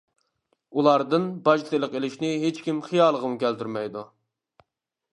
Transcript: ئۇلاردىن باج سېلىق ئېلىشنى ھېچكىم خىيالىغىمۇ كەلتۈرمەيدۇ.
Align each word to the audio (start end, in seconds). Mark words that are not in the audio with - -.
ئۇلاردىن 0.79 1.27
باج 1.49 1.67
سېلىق 1.69 1.95
ئېلىشنى 1.99 2.33
ھېچكىم 2.47 2.83
خىيالىغىمۇ 2.91 3.41
كەلتۈرمەيدۇ. 3.47 4.07